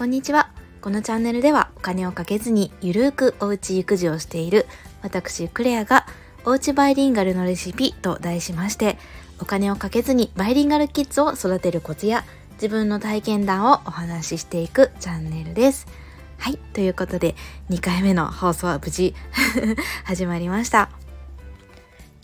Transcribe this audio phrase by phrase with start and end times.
[0.00, 0.48] こんにちは。
[0.80, 4.64] このチャンネルではお金をかけずにゆるーくおうち育児をしている
[5.02, 6.06] 私クレアが
[6.46, 8.96] おうちバイリンガルのレシピと題しまして
[9.42, 15.86] お金をかけずにバイリンガルキッズを育てるコツや自分の体験談をお話ししていくチャンネルです。
[16.38, 16.56] はい。
[16.72, 17.34] ということで
[17.68, 19.14] 2回目の放送は無事
[20.04, 20.88] 始まりました。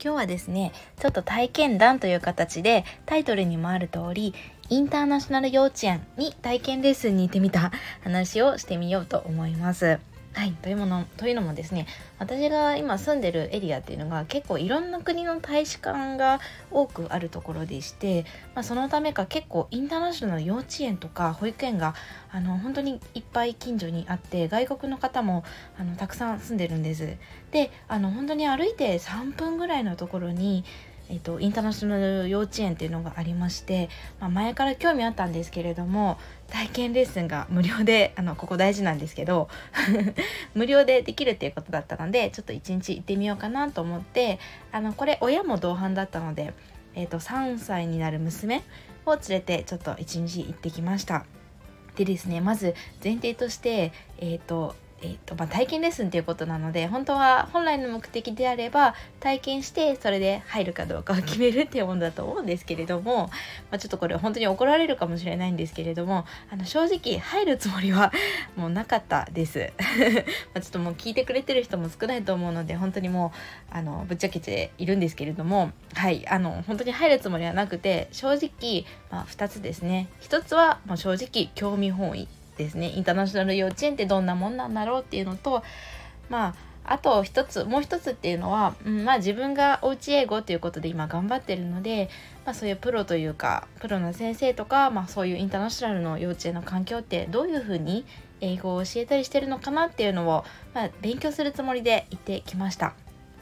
[0.02, 4.34] 今日はですねちょっと体験談という形でタイトルにもある通り
[4.68, 7.70] インターナショナル幼稚園に体験レッスンに行ってみた
[8.02, 10.00] 話をしてみようと思います。
[10.36, 11.86] はい、というものというのもですね
[12.18, 16.40] 私が今住んでるエリアっていうのが結構いろんな国の大使館が
[16.70, 21.94] 多くあるところでして、まあ、そのためか結構インターナショナル幼稚園とか保育園が
[22.30, 25.42] あの本当にいっぱい近所にあって外国の方も
[25.78, 27.16] あのたくさん住んでるんです。
[27.52, 30.64] であの本当に歩いて3分ぐらいのところに
[31.08, 33.88] えっと、インターナショナル幼稚園っていうのがありまして、
[34.20, 36.18] まあ、前から興味あったんですけれども
[36.48, 39.48] 体験レッスンが無料であのここ大事なんですけど
[40.54, 44.38] 無料でできるっていうことだったのでちょっと一日行ってみようかなと思って
[44.72, 46.54] あのこれ親も同伴だったので、
[46.94, 48.62] えっと、3歳になる娘
[49.04, 51.24] を連れてちょっと一日行ってきました。
[51.94, 63.32] でですねまず前提として、えーとえーとまあ、体験レッスンということなので本当は本来の目的であれば体験してそれで入るかどうかを決めるっていうものだと思うんですけれども、ま
[63.72, 68.10] あ、ちょっとこれ本当に怒られるかもしれないんですけれどもあの正直入るつもりは
[68.56, 69.72] もうなかったです。
[70.54, 73.32] まちょっともう聞いてくれてる人も少ないと思うので本当にも
[73.70, 80.08] うあのぶっちゃけているんですけれどもはいあの本当に入るつもりはなくて正直、まあ、2つですね。
[80.22, 82.28] 1つはもう正直興味本位。
[82.56, 82.90] ですね。
[82.90, 85.62] インターナショナル幼稚園ってどんなもんなんだろうっていうのと
[86.28, 86.54] まあ
[86.88, 92.08] あと一つもう一つっていうのは、うん、まあ自分がおうち英語ということで今頑張ってるので、
[92.44, 98.04] まあ、そういうプロというかプロの先生とか、まあ、そういうインターナショナルの幼稚園の環境ってどういうふうに
[98.40, 100.44] 英語を教えたりしてるのかなっていうのを、
[100.74, 102.94] まあ、勉強するつもりで行ってきました。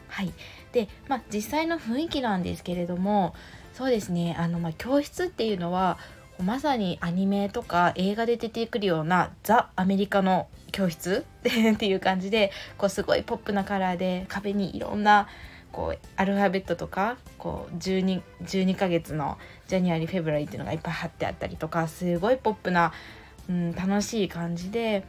[0.07, 0.33] はい、
[0.71, 3.35] で、まあ、実際の雰囲気なんですけれども
[3.73, 4.35] そうですね。
[4.39, 5.97] あの、まあ、教室っていうのは
[6.43, 11.25] まさにアニメとか映画で出てくるようなザ・アメリカの教室
[11.73, 15.27] っていう感じでこうすごいポップなカラーで壁にいろんな
[15.71, 19.37] こうアルファベットとかこう 12, 12ヶ月の
[19.67, 22.93] ジャニアリフェブラリーっていうのがいっぱい貼ってあったりとかすごいポップな、
[23.49, 25.03] うん、楽しい感じで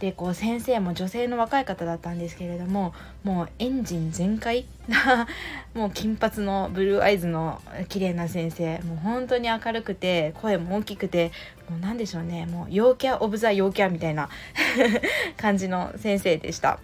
[0.00, 2.92] でこう先生も女性の若い方だったんですけれども
[3.24, 4.66] もうエンジン全開？
[4.88, 5.26] な
[5.74, 8.78] もう金髪のブルーアイズの綺麗な先生。
[8.80, 11.32] もう本当に明るくて声も大きくて
[11.68, 12.46] もう何でしょうね。
[12.46, 14.28] もう陽キャオブザ陽キャみたいな
[15.36, 16.78] 感じの先生でした。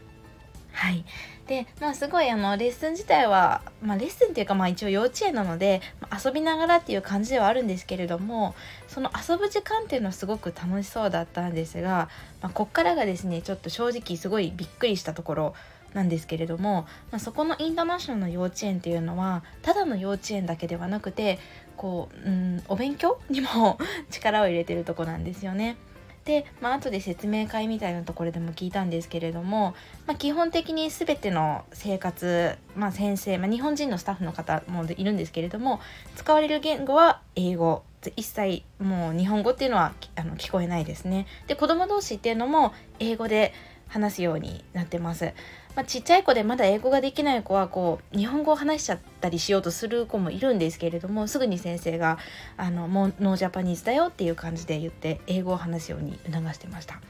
[0.82, 1.04] はい
[1.46, 8.56] でまあすごいあのレッスン自体は、まあ、レッスンっていうかまあ一応幼稚園なので、まあ、遊びながらっていう感じではあるんですけれども
[8.88, 12.08] その遊ぶ時間っていうのはすごく楽しそうだったんですが、
[12.40, 15.54] まあ、こっからがですねちょっと正直すごいびっくりしたところ
[15.94, 21.38] なんですけれども、まあ、そこのインターナショナルの幼稚園っていうのはただの幼稚園だけではなくて
[21.76, 23.78] こう、うん、お勉強にも
[24.10, 25.76] 力を入れてるとこなんですよね。
[26.24, 29.74] で、まあ後で説明会みたいなところでも聞いたんですけれども、
[30.06, 35.80] まあ、基本的に全ての生活、まあ、先生、まあ、日本人のスタッフの方もいるんですけれども
[36.16, 37.82] 使われる言語は英語
[38.16, 43.52] 一切もう日本語っていうのはあの聞こえないですねで子ども同士っていうのも英語で
[43.92, 45.34] 話すようになってます。
[45.74, 52.18] まあ、ちっちゃい子でまだ英語ができない子はこう日本語を話しちゃったりしようとする子もいるんですけれどもすぐに先生が
[52.56, 57.00] あのもうノージャパニーズだよっていう感じで言って英語を話すように促してました。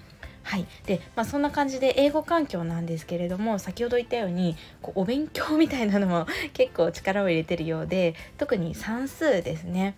[0.45, 9.94] はいでまあ、そんな感じで英語環境なんですけれども先ほど言ったようにこうお勉強みたいなのも結構力を入れてるようで特に算数ですね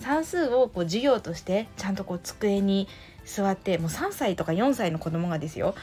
[0.00, 2.88] 算数をこう授業としてちゃんとこう机に
[3.24, 5.74] 座ってもう3歳とか4歳の子供がですよ。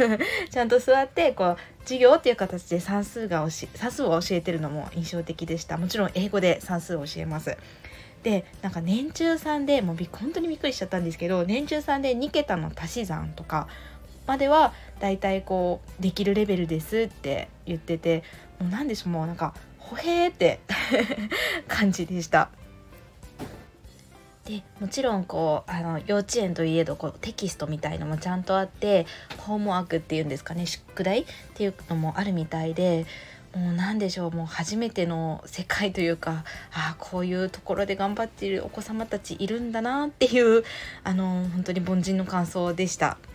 [0.50, 5.78] ちゃんと座ってこう授業っていう形で算数が教え算数を教えてるのも印象的でした。
[5.78, 7.56] もちろん英語で算数を教えます。
[8.22, 13.66] でなんか年中さんでもう本当にびっくりしちゃったんですけど年中さんで2桁の足し算とか
[14.26, 18.22] まではだいたいこうできるレベルですって言ってて
[18.60, 20.60] もう何でしょうもうなんかほへーって
[21.66, 22.50] 感じでした。
[24.46, 29.06] でもちろんこうあの幼稚園といえどこうテキストみたいのもちゃんとあって
[29.38, 31.20] ホームワークっていうんですかね宿題？
[31.22, 31.24] っ
[31.54, 33.06] ていうのもあるみたいで
[33.54, 40.64] もう何でしょうもう初めての世界というかああこういうところで頑張っているお子様たちいるんだなっていう
[41.04, 43.18] あの本当に凡人の感想でした。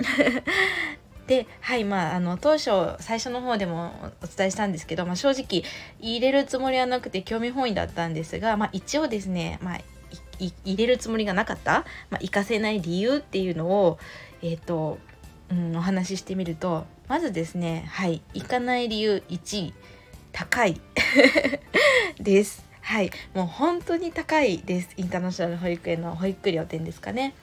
[1.28, 3.94] ではいまああの当初最初の方でも
[4.24, 5.64] お伝えしたんですけど、まあ、正直
[6.00, 9.80] 入れるつもりはなくて興味本位だったんですが、まあ、一応ですね、まあ、
[10.40, 14.00] 入れるつもりがなかった、まあ、行かせない理由っていうのを
[14.42, 15.00] えっ、ー、と、
[15.52, 19.74] うん、お話ししてみるとまずですねはい行かない理由1位
[20.38, 20.80] 高い。
[22.22, 22.64] です。
[22.82, 24.90] はいもう本当に高いです。
[24.98, 27.34] インターナショナル保育園の保育料店ですかね、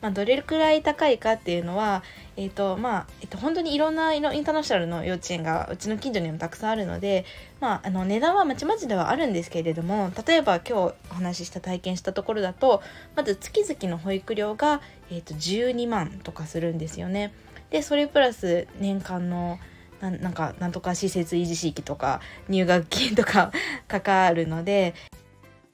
[0.00, 2.02] まあ、どれくらい高いかっていうのは
[2.36, 7.24] え、ー、とまあ、え、ー、と、本当にいろんなインターナショナルの幼稚園がうちの近所にもたくさんあるので
[7.60, 12.82] まああの値段はまちまちではあるんですけれども例えば今日お話しした体験したところだと
[13.16, 14.80] まず月々の保育料が、
[15.10, 17.32] えーと、12万とかするんですよね
[17.70, 19.58] でそれプラス年間の
[20.00, 23.52] ななんかなんとか施設維持費とか入学金とか
[23.86, 24.94] かかるので、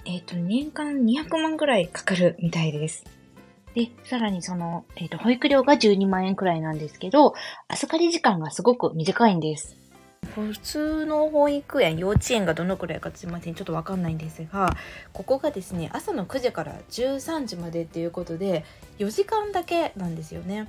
[0.04, 3.04] えっ、と、年間200万くらいかかるみたいです。
[3.76, 7.34] で、さらにその、えっ、ー、と、保育料が12万円くらいなんですけど、
[7.68, 9.76] 預かり時間がすごく短いんです。
[10.34, 14.74] 普通の保育園、幼稚園がどのくらいかすいません、ちょっとわかんないんですが、
[15.12, 18.64] ここがですね、朝の9時から13時までっていうことで、
[18.98, 20.68] 4時間だけなんですよね。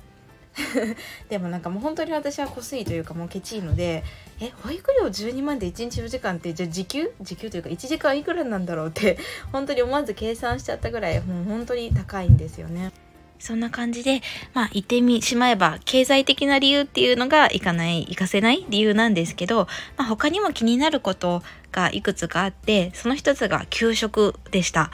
[1.28, 4.04] でもなんかもう本当に私は濃すいというかもうケチいので
[4.40, 7.10] え保育料12万で1日4時間ってじゃあ時給？
[7.20, 9.18] 時給というか1時間いくらなんだろうって
[9.52, 12.92] 本当に思わず計算しちゃったぐらいもう本当に高いんですよね。
[13.38, 14.20] そんな感じで、
[14.52, 24.90] まあ言ってみしまえば経済的な理由っていうのがいかない、いかせない理由なんですけど、まあ他にも気になることがいくつかあって、その一つが給食でした。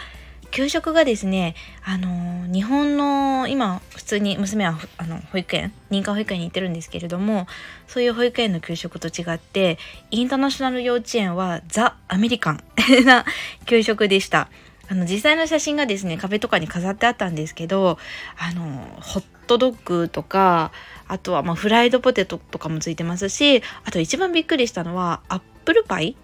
[0.55, 7.49] 給食がですね、あの日本の今普通に娘はあの保育園認可保育園に行ってるんですけれども
[7.89, 9.79] そういう保育園の給食と違って
[10.13, 12.63] インターナショナル幼稚園はザ・アメリカン
[13.05, 13.25] な
[13.67, 14.49] 給食でした。
[14.87, 17.99] あの実際の写真がですね壁とかに飾ってあったんですけど
[18.39, 18.63] あの
[19.01, 20.71] ホットドッグとか
[21.09, 26.17] あとはまフライドポテトとかもついてますしあと一番びっくりしたのはアップルパイ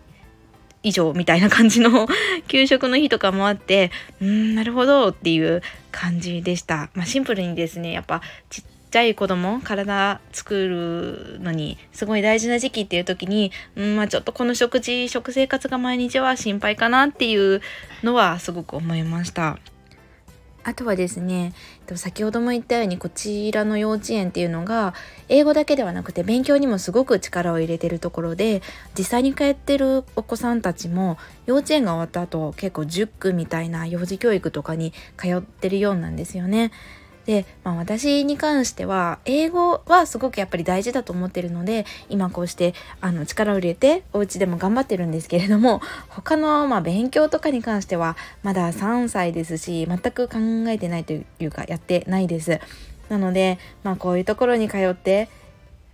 [0.82, 2.08] 以上みたいな感じの
[2.48, 3.90] 給食の日とかもあって
[4.20, 5.62] うんなるほどっていう
[5.92, 17.60] 感じでした、まあ、シンプルにですねやっぱちっちゃい子供体作るのにすごい大事な時期っていう時にうんまあちょっとこの食事食生活が毎日は心配かなっていう
[18.02, 19.58] のはすごく思いました。
[20.62, 21.54] あとはですね、
[21.96, 24.94] 先ほども言ったようにこちらの幼稚園っていうのが
[25.28, 28.62] 英語だけではなくて勉強にもすごく力を入れてるところで
[28.96, 36.70] 実際に通ってるお子さんたちも幼稚園が終わった後結構10区みたいな幼児教育とかに通ってるようなんですよね。
[37.30, 45.80] で、まあ、私に関しては英語はすごくやっぱり大事だと思ってるので今こうしてあの力を入れてお家でも頑張ってるんですけれども
[46.10, 50.38] 他のま勉強とかに関してはまだ3歳ですし全く考
[50.70, 52.58] えてないというかやってないです。
[53.08, 55.28] なので、まあ、こういうところに通って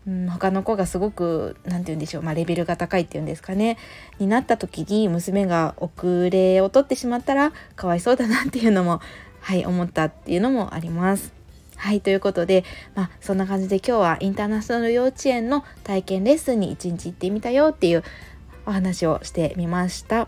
[0.06, 3.76] うん、他の子がすごく何て言うんでしょう、まあ、レベルが高いっていうんですかね
[4.20, 9.00] になった時に娘が遅れを取ってしまったらかわいそうだなっていうのも
[9.46, 11.32] はい思ったっていうのもあります。
[11.76, 12.64] はいということで、
[12.96, 18.02] まあ、そんな感じで今日はインターナショナル幼稚園の体験レッスンに一日行ってみたよっていう
[18.66, 20.26] お話をしてみました。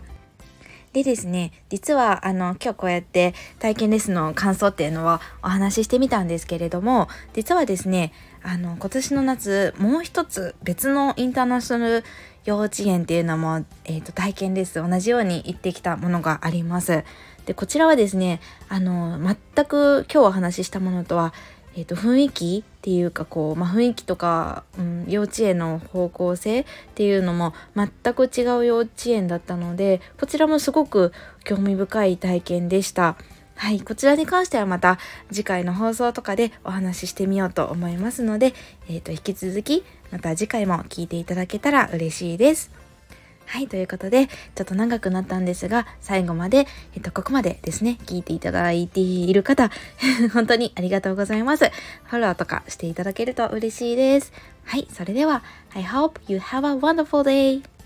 [0.93, 12.03] でですね、実はあの今日こうやって体験レッスンの感想っていうのはお話ししてみたんですけれども、実はですね、あの今年の夏もう一つ別のインターナショナル
[12.45, 17.03] 幼稚園っていうのも、えーと、体験レッスン同じように行ってきたものがあります。
[17.45, 21.33] でこちらはですねあの全く今日お話ししたものとは、
[21.75, 31.11] えーと、雰囲気っていうかこう、まあ、雰囲気とか、うん、幼稚園の方向性っていうのも全く違う幼稚園だったのでこちらもすごく
[31.43, 33.17] 興味深い体験でした。
[33.55, 34.97] はい、こちらに関してはまた
[35.29, 38.53] 次回の放送とかでお話ししてみようと思いますので、
[38.87, 42.78] えー、と引き続きまた次回も聞いていただけたら嬉しいです。
[43.49, 49.71] はい、ということで、ちょっと長くなったんですが、最後まで、えっと、ここまでですね、聞いていただいている方、
[50.33, 51.71] 本当にありがとうございます。
[52.03, 54.31] フォローとかしていただけると嬉しいです。
[54.65, 55.41] はい、それでは、
[55.73, 57.78] I hope you have a wonderful day!